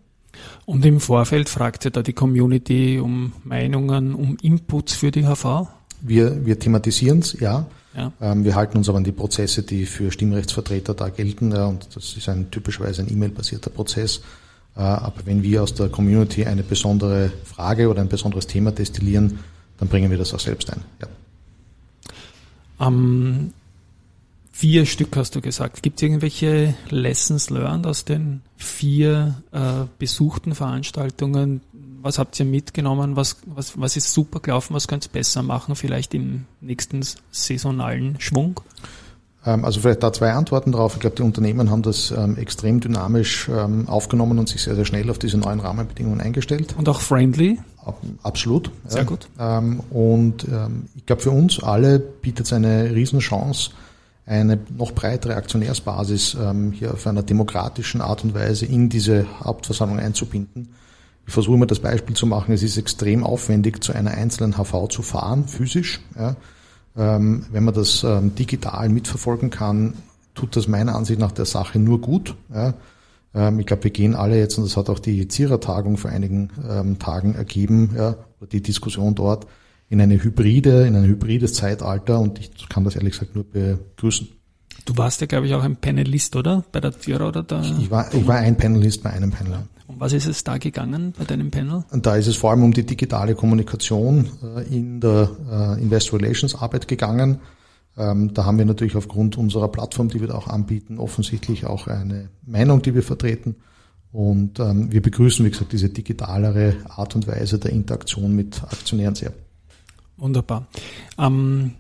Und 0.66 0.86
im 0.86 1.00
Vorfeld 1.00 1.50
fragte 1.50 1.92
da 1.92 2.02
die 2.02 2.14
Community 2.14 3.00
um 3.00 3.34
Meinungen, 3.44 4.14
um 4.14 4.38
Inputs 4.42 4.94
für 4.94 5.12
die 5.12 5.26
HV? 5.26 5.68
Wir, 6.02 6.46
wir 6.46 6.60
thematisieren 6.60 7.20
es, 7.20 7.38
ja. 7.40 7.66
ja. 7.96 8.14
Ähm, 8.22 8.44
wir 8.46 8.56
halten 8.56 8.78
uns 8.78 8.88
aber 8.88 9.00
an 9.00 9.04
die 9.04 9.12
Prozesse, 9.12 9.64
die 9.64 9.86
für 9.86 10.12
Stimmrechtsvertreter 10.12 10.94
da 10.94 11.10
gelten. 11.10 11.52
Ja, 11.52 11.66
und 11.66 11.94
das 11.96 12.16
ist 12.16 12.30
ein 12.30 12.52
typischerweise 12.52 13.02
ein 13.02 13.12
E-Mail-basierter 13.12 13.70
Prozess. 13.70 14.22
Äh, 14.78 14.82
aber 14.82 15.26
wenn 15.26 15.44
wir 15.44 15.64
aus 15.64 15.74
der 15.74 15.90
Community 15.90 16.46
eine 16.46 16.64
besondere 16.64 17.32
Frage 17.44 17.90
oder 17.90 18.02
ein 18.02 18.08
besonderes 18.08 18.48
Thema 18.48 18.72
destillieren, 18.72 19.40
dann 19.80 19.88
bringen 19.88 20.12
wir 20.12 20.18
das 20.18 20.34
auch 20.34 20.40
selbst 20.40 20.72
ein. 20.72 20.82
Ja. 21.02 21.08
Ähm, 22.88 23.54
vier 24.52 24.86
Stück 24.86 25.16
hast 25.16 25.36
du 25.36 25.42
gesagt. 25.42 25.84
Gibt 25.84 26.00
es 26.00 26.04
irgendwelche 26.04 26.76
Lessons 26.90 27.50
learned 27.50 27.88
aus 27.88 28.06
den 28.06 28.42
vier 28.58 29.42
äh, 29.52 29.86
besuchten 29.98 30.56
Veranstaltungen? 30.56 31.62
Was 32.02 32.18
habt 32.18 32.40
ihr 32.40 32.46
mitgenommen? 32.46 33.16
Was, 33.16 33.38
was, 33.46 33.80
was 33.80 33.98
ist 33.98 34.14
super 34.14 34.40
gelaufen? 34.40 34.74
Was 34.74 34.88
könnt 34.88 35.06
ihr 35.06 35.12
besser 35.12 35.44
machen? 35.44 35.76
Vielleicht 35.76 36.14
im 36.14 36.46
nächsten 36.62 37.06
saisonalen 37.32 38.20
Schwung? 38.20 38.62
Ähm, 39.46 39.66
also 39.66 39.80
vielleicht 39.80 40.04
da 40.04 40.12
zwei 40.12 40.34
Antworten 40.34 40.72
drauf. 40.72 40.96
Ich 40.96 41.00
glaube, 41.00 41.16
die 41.16 41.22
Unternehmen 41.22 41.72
haben 41.72 41.82
das 41.82 42.12
ähm, 42.12 42.38
extrem 42.38 42.80
dynamisch 42.80 43.50
ähm, 43.50 43.88
aufgenommen 43.88 44.40
und 44.40 44.50
sich 44.50 44.62
sehr, 44.62 44.76
sehr 44.76 44.86
schnell 44.86 45.10
auf 45.10 45.20
diese 45.20 45.38
neuen 45.38 45.60
Rahmenbedingungen 45.60 46.22
eingestellt. 46.22 46.76
Und 46.78 46.90
auch 46.90 47.02
friendly? 47.02 47.60
Absolut. 48.24 48.72
Sehr 48.88 49.00
ja. 49.00 49.06
gut. 49.06 49.30
Ähm, 49.40 49.80
und 49.90 50.46
ähm, 50.46 50.86
ich 50.96 51.06
glaube, 51.06 51.22
für 51.22 51.32
uns 51.32 51.64
alle 51.64 52.00
bietet 52.00 52.46
es 52.46 52.54
eine 52.54 52.94
Riesenchance, 52.94 53.72
eine 54.26 54.60
noch 54.78 54.92
breitere 54.92 55.36
Aktionärsbasis 55.36 56.38
ähm, 56.40 56.72
hier 56.72 56.94
auf 56.94 57.08
einer 57.08 57.24
demokratischen 57.24 58.02
Art 58.02 58.24
und 58.24 58.36
Weise 58.36 58.66
in 58.66 58.90
diese 58.90 59.26
Hauptversammlung 59.44 60.00
einzubinden. 60.00 60.70
Ich 61.26 61.34
versuche 61.34 61.56
immer 61.56 61.66
das 61.66 61.80
Beispiel 61.80 62.16
zu 62.16 62.26
machen, 62.26 62.54
es 62.54 62.64
ist 62.64 62.78
extrem 62.78 63.24
aufwendig, 63.24 63.84
zu 63.84 63.94
einer 63.94 64.12
einzelnen 64.12 64.58
HV 64.58 64.88
zu 64.90 65.02
fahren, 65.02 65.48
physisch. 65.48 66.00
Ja. 66.18 66.36
Ähm, 66.98 67.46
wenn 67.52 67.64
man 67.64 67.74
das 67.74 68.04
ähm, 68.04 68.36
digital 68.36 68.90
mitverfolgen 68.90 69.50
kann, 69.50 69.94
tut 70.36 70.56
das 70.56 70.68
meiner 70.68 70.96
Ansicht 70.96 71.20
nach 71.20 71.32
der 71.32 71.46
Sache 71.46 71.80
nur 71.80 72.02
gut. 72.02 72.36
Ja. 72.54 72.74
Ähm, 73.34 73.60
ich 73.60 73.66
glaube, 73.66 73.86
wir 73.86 73.92
gehen 73.92 74.16
alle 74.16 74.38
jetzt, 74.38 74.58
und 74.58 74.64
das 74.64 74.78
hat 74.78 74.90
auch 74.90 75.00
die 75.00 75.28
Zierer-Tagung 75.28 75.98
vor 75.98 76.12
einigen 76.12 76.50
ähm, 76.68 77.00
Tagen 77.00 77.36
ergeben, 77.36 77.92
ja, 77.96 78.16
die 78.52 78.62
Diskussion 78.62 79.16
dort, 79.16 79.48
in 79.90 80.02
eine 80.02 80.22
hybride, 80.24 80.86
in 80.86 80.96
ein 80.96 81.06
hybrides 81.06 81.54
Zeitalter 81.54 82.20
und 82.20 82.40
ich 82.40 82.70
kann 82.70 82.84
das 82.84 82.96
ehrlich 82.96 83.14
gesagt 83.14 83.36
nur 83.36 83.44
begrüßen. 83.44 84.28
Du 84.86 84.98
warst 84.98 85.22
ja, 85.22 85.28
glaube 85.28 85.48
ich, 85.48 85.54
auch 85.54 85.64
ein 85.64 85.76
Panelist, 85.76 86.36
oder? 86.36 86.64
Bei 86.72 86.80
der 86.80 86.98
Zierer 86.98 87.28
oder 87.28 87.44
da? 87.44 87.62
Ich 87.62 87.92
war, 87.92 88.12
ich 88.14 88.26
war 88.26 88.38
ein 88.38 88.56
Panelist 88.56 89.04
bei 89.04 89.10
einem 89.12 89.32
Panel. 89.32 89.60
Um 89.90 90.00
was 90.00 90.14
ist 90.14 90.28
es 90.28 90.44
da 90.44 90.60
gegangen 90.60 91.16
bei 91.18 91.26
deinem 91.26 91.50
Panel? 91.50 91.84
Da 91.92 92.16
ist 92.16 92.28
es 92.28 92.36
vor 92.36 92.52
allem 92.52 92.64
um 92.64 92.74
die 92.74 92.86
digitale 92.86 93.34
Kommunikation 93.34 94.30
äh, 94.44 94.62
in 94.68 95.02
der 95.02 95.32
äh, 95.52 95.82
Investor 95.82 96.20
Relations 96.20 96.54
Arbeit 96.54 96.88
gegangen. 96.88 97.40
Ähm, 97.98 98.32
da 98.36 98.46
haben 98.46 98.60
wir 98.60 98.66
natürlich 98.66 98.96
aufgrund 98.96 99.36
unserer 99.36 99.68
Plattform, 99.68 100.10
die 100.10 100.22
wir 100.22 100.28
da 100.28 100.36
auch 100.36 100.48
anbieten, 100.48 101.00
offensichtlich 101.00 101.66
auch 101.66 101.88
eine 101.88 102.30
Meinung, 102.46 102.84
die 102.84 102.94
wir 102.94 103.02
vertreten. 103.02 103.56
Und 104.12 104.60
ähm, 104.60 104.92
wir 104.92 105.02
begrüßen, 105.02 105.44
wie 105.44 105.50
gesagt, 105.50 105.74
diese 105.74 105.90
digitalere 105.90 106.76
Art 106.88 107.16
und 107.16 107.28
Weise 107.28 107.58
der 107.58 107.72
Interaktion 107.72 108.36
mit 108.36 108.62
Aktionären 108.62 109.16
sehr. 109.16 109.34
Wunderbar. 110.18 110.68
Ähm, 111.18 111.74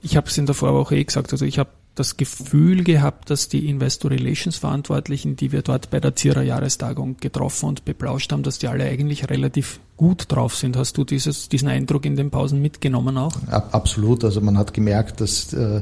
ich 0.00 0.16
habe 0.16 0.28
es 0.28 0.38
in 0.38 0.46
der 0.46 0.54
Vorwoche 0.54 0.96
eh 0.96 1.04
gesagt, 1.04 1.32
also 1.32 1.44
ich 1.44 1.58
habe 1.58 1.68
das 1.96 2.16
Gefühl 2.16 2.84
gehabt, 2.84 3.30
dass 3.30 3.48
die 3.48 3.68
Investor 3.68 4.10
Relations 4.10 4.56
Verantwortlichen, 4.56 5.34
die 5.34 5.50
wir 5.50 5.62
dort 5.62 5.90
bei 5.90 5.98
der 5.98 6.14
Zierer 6.14 6.42
Jahrestagung 6.42 7.16
getroffen 7.16 7.68
und 7.68 7.84
beplauscht 7.84 8.32
haben, 8.32 8.42
dass 8.42 8.58
die 8.58 8.68
alle 8.68 8.84
eigentlich 8.84 9.28
relativ 9.28 9.80
gut 9.96 10.26
drauf 10.28 10.54
sind. 10.54 10.76
Hast 10.76 10.98
du 10.98 11.04
dieses, 11.04 11.48
diesen 11.48 11.68
Eindruck 11.68 12.04
in 12.04 12.14
den 12.14 12.30
Pausen 12.30 12.60
mitgenommen 12.60 13.16
auch? 13.16 13.34
Absolut. 13.48 14.24
Also 14.24 14.40
man 14.40 14.58
hat 14.58 14.74
gemerkt, 14.74 15.20
dass 15.20 15.52
äh, 15.54 15.80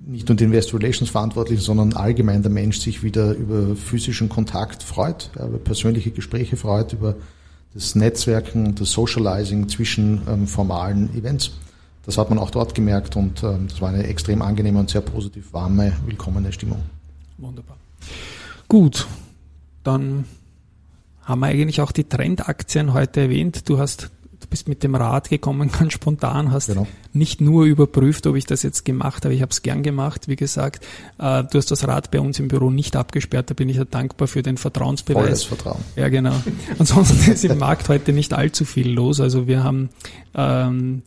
nicht 0.00 0.28
nur 0.28 0.36
die 0.36 0.44
Investor 0.44 0.80
Relations 0.80 1.10
Verantwortlichen, 1.10 1.62
sondern 1.62 1.92
allgemein 1.92 2.42
der 2.42 2.50
Mensch 2.50 2.78
sich 2.80 3.02
wieder 3.02 3.32
über 3.34 3.76
physischen 3.76 4.28
Kontakt 4.28 4.82
freut, 4.82 5.30
über 5.34 5.58
persönliche 5.58 6.10
Gespräche 6.10 6.56
freut, 6.56 6.92
über 6.92 7.14
das 7.74 7.94
Netzwerken 7.94 8.66
und 8.66 8.80
das 8.80 8.90
Socializing 8.90 9.68
zwischen 9.68 10.22
ähm, 10.28 10.46
formalen 10.46 11.16
Events. 11.16 11.52
Das 12.06 12.18
hat 12.18 12.28
man 12.30 12.38
auch 12.38 12.50
dort 12.50 12.74
gemerkt 12.74 13.16
und 13.16 13.42
ähm, 13.42 13.66
das 13.68 13.80
war 13.80 13.88
eine 13.88 14.04
extrem 14.04 14.42
angenehme 14.42 14.78
und 14.78 14.90
sehr 14.90 15.00
positiv 15.00 15.52
warme, 15.52 15.92
willkommene 16.04 16.52
Stimmung. 16.52 16.80
Wunderbar. 17.38 17.76
Gut, 18.68 19.06
dann 19.82 20.24
haben 21.22 21.40
wir 21.40 21.46
eigentlich 21.46 21.80
auch 21.80 21.92
die 21.92 22.04
Trendaktien 22.04 22.92
heute 22.92 23.22
erwähnt. 23.22 23.68
Du 23.68 23.78
hast 23.78 24.10
du 24.44 24.50
bist 24.50 24.68
mit 24.68 24.82
dem 24.82 24.94
Rad 24.94 25.30
gekommen, 25.30 25.70
ganz 25.78 25.94
spontan, 25.94 26.52
hast 26.52 26.68
genau. 26.68 26.86
nicht 27.12 27.40
nur 27.40 27.64
überprüft, 27.64 28.26
ob 28.26 28.36
ich 28.36 28.44
das 28.44 28.62
jetzt 28.62 28.84
gemacht 28.84 29.24
habe, 29.24 29.34
ich 29.34 29.42
habe 29.42 29.50
es 29.50 29.62
gern 29.62 29.82
gemacht, 29.82 30.28
wie 30.28 30.36
gesagt. 30.36 30.84
Äh, 31.18 31.44
du 31.44 31.58
hast 31.58 31.70
das 31.70 31.86
Rad 31.88 32.10
bei 32.10 32.20
uns 32.20 32.38
im 32.38 32.48
Büro 32.48 32.70
nicht 32.70 32.94
abgesperrt, 32.96 33.50
da 33.50 33.54
bin 33.54 33.68
ich 33.68 33.76
ja 33.76 33.84
dankbar 33.84 34.28
für 34.28 34.42
den 34.42 34.56
Vertrauensbeweis. 34.56 35.22
Volles 35.22 35.44
Vertrauen. 35.44 35.80
Ja, 35.96 36.08
genau. 36.08 36.34
Ansonsten 36.78 37.32
ist 37.32 37.44
im 37.44 37.58
Markt 37.58 37.88
heute 37.88 38.12
nicht 38.12 38.32
allzu 38.34 38.64
viel 38.64 38.90
los. 38.90 39.20
Also 39.20 39.46
wir 39.46 39.64
haben 39.64 39.88
ähm, 40.34 41.02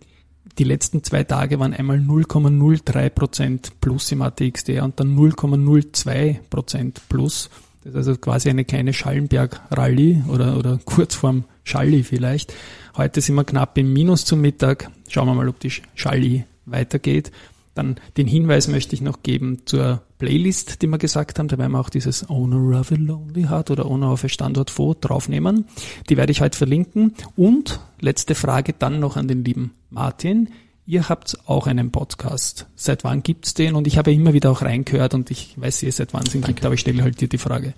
die 0.57 0.63
letzten 0.63 1.03
zwei 1.03 1.23
Tage 1.23 1.59
waren 1.59 1.73
einmal 1.73 1.97
0,03 1.97 3.09
Prozent 3.09 3.71
plus 3.81 4.11
im 4.11 4.21
ATXD 4.21 4.81
und 4.81 4.99
dann 4.99 5.17
0,02 5.17 6.37
Prozent 6.49 7.01
plus. 7.09 7.49
Das 7.83 7.91
ist 7.91 7.97
also 7.97 8.15
quasi 8.17 8.49
eine 8.49 8.65
kleine 8.65 8.93
Schallenberg-Rallye 8.93 10.23
oder, 10.27 10.57
oder 10.57 10.79
kurz 10.85 11.15
vorm 11.15 11.45
Schalli 11.63 12.03
vielleicht. 12.03 12.53
Heute 12.95 13.21
sind 13.21 13.35
wir 13.35 13.43
knapp 13.43 13.77
im 13.77 13.93
Minus 13.93 14.25
zum 14.25 14.41
Mittag. 14.41 14.89
Schauen 15.09 15.27
wir 15.27 15.35
mal, 15.35 15.49
ob 15.49 15.59
die 15.59 15.71
Schalli 15.95 16.45
weitergeht. 16.65 17.31
Dann 17.75 17.97
den 18.17 18.27
Hinweis 18.27 18.67
möchte 18.67 18.95
ich 18.95 19.01
noch 19.01 19.21
geben 19.23 19.61
zur 19.65 20.01
Playlist, 20.17 20.81
die 20.81 20.87
wir 20.87 20.97
gesagt 20.97 21.37
haben, 21.37 21.47
da 21.47 21.57
werden 21.57 21.73
wir 21.73 21.79
auch 21.79 21.89
dieses 21.89 22.27
Owner 22.29 22.79
of 22.79 22.91
a 22.91 22.95
Lonely 22.95 23.43
Heart 23.43 23.71
oder 23.71 23.85
Owner 23.85 24.11
of 24.11 24.23
a 24.23 24.29
Standort 24.29 24.71
Fo 24.71 24.95
draufnehmen. 24.99 25.65
Die 26.09 26.17
werde 26.17 26.31
ich 26.31 26.41
heute 26.41 26.57
verlinken. 26.57 27.13
Und 27.35 27.79
letzte 27.99 28.33
Frage 28.33 28.73
dann 28.77 28.99
noch 28.99 29.15
an 29.15 29.27
den 29.27 29.43
lieben 29.43 29.73
Martin. 29.89 30.49
Ihr 30.87 31.09
habt 31.09 31.37
auch 31.45 31.67
einen 31.67 31.91
Podcast. 31.91 32.65
Seit 32.75 33.03
wann 33.03 33.21
gibt's 33.21 33.53
den? 33.53 33.75
Und 33.75 33.87
ich 33.87 33.97
habe 33.97 34.11
immer 34.11 34.33
wieder 34.33 34.49
auch 34.49 34.61
reingehört 34.61 35.13
und 35.13 35.29
ich 35.29 35.53
weiß 35.57 35.83
ihr 35.83 35.91
seit 35.91 36.13
wann 36.13 36.23
es 36.25 36.31
den 36.31 36.41
gibt, 36.41 36.65
aber 36.65 36.73
ich 36.73 36.79
stelle 36.79 37.03
halt 37.03 37.19
dir 37.19 37.27
die 37.27 37.37
Frage. 37.37 37.73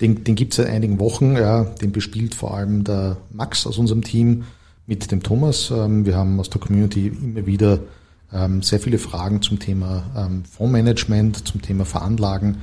Den, 0.00 0.24
den 0.24 0.34
gibt 0.34 0.52
es 0.52 0.58
seit 0.58 0.66
einigen 0.66 1.00
Wochen, 1.00 1.36
ja. 1.36 1.64
Den 1.64 1.90
bespielt 1.90 2.34
vor 2.34 2.54
allem 2.54 2.84
der 2.84 3.16
Max 3.32 3.66
aus 3.66 3.78
unserem 3.78 4.02
Team 4.04 4.44
mit 4.86 5.10
dem 5.10 5.22
Thomas. 5.22 5.70
Ähm, 5.70 6.04
wir 6.04 6.16
haben 6.16 6.38
aus 6.38 6.50
der 6.50 6.60
Community 6.60 7.08
immer 7.08 7.46
wieder 7.46 7.80
ähm, 8.32 8.62
sehr 8.62 8.80
viele 8.80 8.98
Fragen 8.98 9.42
zum 9.42 9.58
Thema 9.58 10.04
ähm, 10.16 10.44
Fondsmanagement, 10.44 11.46
zum 11.48 11.62
Thema 11.62 11.84
Veranlagen. 11.84 12.58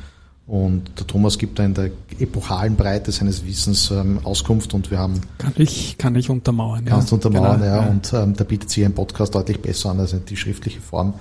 Und 0.46 0.98
der 0.98 1.06
Thomas 1.06 1.38
gibt 1.38 1.60
da 1.60 1.66
in 1.66 1.74
der 1.74 1.92
epochalen 2.20 2.78
Breite 2.78 3.12
seines 3.12 3.46
Wissens 3.46 3.92
ähm, 3.92 4.20
Auskunft 4.24 4.74
und 4.74 4.90
wir 4.92 4.98
haben. 4.98 5.20
Kann 5.40 5.54
ich, 5.58 5.98
kann 5.98 6.16
ich 6.16 6.30
untermauern, 6.30 6.86
ja. 6.86 6.92
Kannst 6.92 7.12
untermauern, 7.12 7.60
genau, 7.60 7.76
ja. 7.76 7.82
ja. 7.82 7.90
Und 7.90 8.14
ähm, 8.14 8.34
da 8.34 8.46
bietet 8.46 8.70
sich 8.70 8.86
ein 8.86 8.94
Podcast 8.94 9.36
deutlich 9.36 9.62
besser 9.62 9.90
an 9.90 10.00
als 10.00 10.16
die 10.24 10.38
schriftliche 10.38 10.80
Form. 10.80 11.16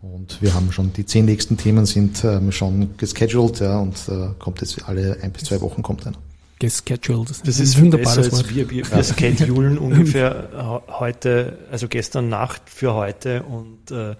Und 0.00 0.40
wir 0.40 0.54
haben 0.54 0.72
schon, 0.72 0.94
die 0.94 1.04
zehn 1.04 1.26
nächsten 1.26 1.58
Themen 1.58 1.84
sind 1.84 2.24
ähm, 2.24 2.52
schon 2.52 2.96
gescheduled, 2.96 3.60
ja, 3.60 3.78
und 3.80 3.96
äh, 4.08 4.30
kommt 4.38 4.62
jetzt 4.62 4.82
alle 4.88 5.18
ein 5.22 5.30
bis 5.30 5.44
zwei 5.44 5.60
Wochen 5.60 5.82
kommt 5.82 6.06
einer 6.06 6.16
gescheduled. 6.60 7.30
Das, 7.30 7.42
das 7.42 7.58
ist 7.58 7.76
ein 7.76 7.84
wunderbares 7.84 8.30
Wort. 8.30 8.54
Wir, 8.54 8.70
wir, 8.70 8.88
wir 8.88 9.02
schedulen 9.02 9.78
ungefähr 9.78 10.84
heute, 10.86 11.58
also 11.72 11.88
gestern 11.88 12.28
Nacht 12.28 12.62
für 12.66 12.94
heute 12.94 13.42
und 13.42 13.90
äh, 13.90 14.14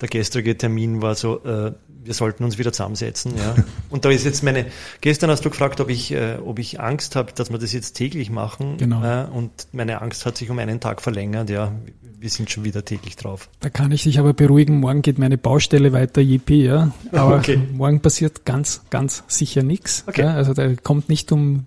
der 0.00 0.08
gestrige 0.08 0.58
Termin 0.58 1.00
war 1.00 1.14
so, 1.14 1.42
äh, 1.44 1.72
wir 2.04 2.14
sollten 2.14 2.44
uns 2.44 2.58
wieder 2.58 2.72
zusammensetzen. 2.72 3.32
Ja. 3.36 3.54
Und 3.90 4.04
da 4.04 4.10
ist 4.10 4.24
jetzt 4.24 4.42
meine, 4.42 4.66
gestern 5.00 5.30
hast 5.30 5.44
du 5.44 5.50
gefragt, 5.50 5.80
ob 5.80 5.88
ich, 5.88 6.12
äh, 6.12 6.36
ob 6.36 6.58
ich 6.58 6.80
Angst 6.80 7.16
habe, 7.16 7.32
dass 7.32 7.50
wir 7.50 7.58
das 7.58 7.72
jetzt 7.72 7.94
täglich 7.94 8.30
machen. 8.30 8.76
Genau. 8.76 9.02
Äh, 9.02 9.26
und 9.26 9.50
meine 9.72 10.00
Angst 10.02 10.24
hat 10.24 10.36
sich 10.36 10.48
um 10.50 10.58
einen 10.58 10.78
Tag 10.78 11.02
verlängert. 11.02 11.50
Ja, 11.50 11.72
wir 12.18 12.30
sind 12.30 12.50
schon 12.50 12.64
wieder 12.64 12.84
täglich 12.84 13.16
drauf. 13.16 13.48
Da 13.60 13.70
kann 13.70 13.90
ich 13.90 14.04
dich 14.04 14.18
aber 14.18 14.34
beruhigen, 14.34 14.80
morgen 14.80 15.02
geht 15.02 15.18
meine 15.18 15.36
Baustelle 15.36 15.92
weiter, 15.92 16.20
JP, 16.20 16.50
ja. 16.64 16.92
Aber 17.12 17.36
okay. 17.36 17.58
morgen 17.72 18.00
passiert 18.00 18.44
ganz, 18.44 18.82
ganz 18.90 19.24
sicher 19.26 19.62
nichts. 19.62 20.04
Okay. 20.06 20.22
Ja. 20.22 20.34
Also 20.34 20.54
da 20.54 20.74
kommt 20.76 21.08
nicht 21.08 21.32
um 21.32 21.66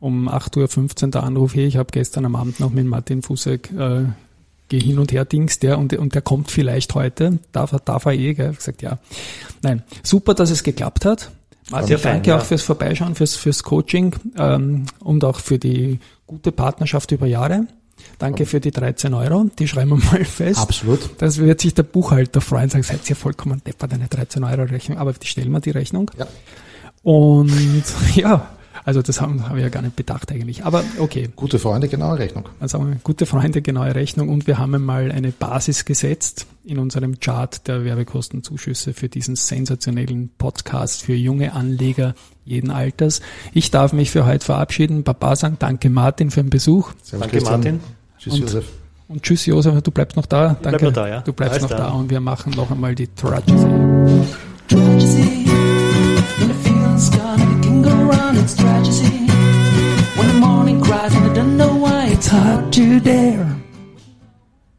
um 0.00 0.28
8.15 0.28 1.04
Uhr 1.04 1.10
der 1.10 1.22
Anruf, 1.22 1.54
hey, 1.54 1.66
ich 1.66 1.76
habe 1.76 1.88
gestern 1.90 2.24
am 2.24 2.36
Abend 2.36 2.60
noch 2.60 2.70
mit 2.70 2.86
Martin 2.86 3.22
Fusek 3.22 3.70
äh, 3.72 4.04
geh 4.68 4.80
hin 4.80 4.98
und 4.98 5.12
her 5.12 5.24
Dings, 5.24 5.58
der 5.58 5.78
und, 5.78 5.92
und 5.94 6.14
der 6.14 6.22
kommt 6.22 6.50
vielleicht 6.50 6.94
heute, 6.94 7.38
darf 7.52 7.74
darf 7.84 8.04
er 8.06 8.12
eh, 8.12 8.34
gell? 8.34 8.50
Ich 8.52 8.58
gesagt, 8.58 8.82
ja. 8.82 8.98
Nein, 9.62 9.82
super, 10.02 10.34
dass 10.34 10.50
es 10.50 10.62
geklappt 10.62 11.04
hat. 11.04 11.30
Martin, 11.70 11.98
danke 12.02 12.30
fein, 12.30 12.40
auch 12.40 12.44
fürs 12.44 12.62
Vorbeischauen, 12.62 13.14
fürs, 13.14 13.36
fürs 13.36 13.62
Coaching 13.62 14.14
ähm, 14.38 14.86
und 15.00 15.24
auch 15.24 15.40
für 15.40 15.58
die 15.58 15.98
gute 16.26 16.52
Partnerschaft 16.52 17.12
über 17.12 17.26
Jahre. 17.26 17.66
Danke 18.18 18.46
für 18.46 18.60
die 18.60 18.70
13 18.70 19.12
Euro, 19.12 19.50
die 19.58 19.68
schreiben 19.68 19.90
wir 19.90 19.96
mal 19.96 20.24
fest. 20.24 20.60
Absolut. 20.60 21.10
Das 21.18 21.38
wird 21.38 21.60
sich 21.60 21.74
der 21.74 21.82
Buchhalter 21.82 22.40
freuen, 22.40 22.70
sagen, 22.70 22.84
seid 22.84 23.08
ihr 23.10 23.16
vollkommen 23.16 23.62
deppert, 23.66 23.92
eine 23.92 24.08
13 24.08 24.44
Euro 24.44 24.62
Rechnung, 24.62 24.98
aber 24.98 25.12
die 25.12 25.26
stellen 25.26 25.50
wir 25.50 25.60
die 25.60 25.70
Rechnung. 25.70 26.10
Ja. 26.16 26.26
Und 27.02 27.82
ja, 28.14 28.48
also 28.88 29.02
das 29.02 29.20
haben, 29.20 29.46
haben 29.46 29.56
wir 29.56 29.64
ja 29.64 29.68
gar 29.68 29.82
nicht 29.82 29.96
bedacht 29.96 30.32
eigentlich. 30.32 30.64
Aber 30.64 30.82
okay. 30.98 31.28
Gute 31.36 31.58
Freunde, 31.58 31.88
genaue 31.88 32.18
Rechnung. 32.18 32.48
Also 32.58 32.82
gute 33.04 33.26
Freunde, 33.26 33.60
genaue 33.60 33.94
Rechnung 33.94 34.30
und 34.30 34.46
wir 34.46 34.56
haben 34.56 34.74
einmal 34.74 35.12
eine 35.12 35.30
Basis 35.30 35.84
gesetzt 35.84 36.46
in 36.64 36.78
unserem 36.78 37.20
Chart 37.20 37.68
der 37.68 37.84
Werbekostenzuschüsse 37.84 38.94
für 38.94 39.10
diesen 39.10 39.36
sensationellen 39.36 40.30
Podcast 40.38 41.02
für 41.02 41.12
junge 41.12 41.52
Anleger 41.52 42.14
jeden 42.46 42.70
Alters. 42.70 43.20
Ich 43.52 43.70
darf 43.70 43.92
mich 43.92 44.10
für 44.10 44.24
heute 44.24 44.46
verabschieden. 44.46 45.02
Baba 45.02 45.36
sagen, 45.36 45.56
danke 45.58 45.90
Martin 45.90 46.30
für 46.30 46.42
den 46.42 46.48
Besuch. 46.48 46.92
Servus, 47.02 47.20
danke 47.20 47.36
Christian. 47.36 47.60
Martin. 47.60 47.80
Tschüss 48.18 48.32
und, 48.32 48.40
Josef. 48.40 48.64
Und 49.08 49.22
tschüss 49.22 49.44
Josef, 49.44 49.82
du 49.82 49.90
bleibst 49.90 50.16
noch 50.16 50.24
da. 50.24 50.56
Danke. 50.62 50.78
Bleib 50.78 50.82
noch 50.82 50.92
da, 50.94 51.08
ja. 51.08 51.20
Du 51.20 51.34
bleibst 51.34 51.58
Alles 51.58 51.70
noch 51.70 51.76
da. 51.76 51.88
da 51.88 51.90
und 51.90 52.08
wir 52.08 52.20
machen 52.20 52.54
noch 52.56 52.70
einmal 52.70 52.94
die 52.94 53.08
Tragedy. 53.08 53.52
It's 62.18 62.26
hard 62.26 62.72
to 62.72 62.98
dare. 62.98 63.57